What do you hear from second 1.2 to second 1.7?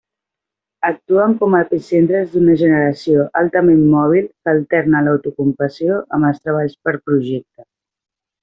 com a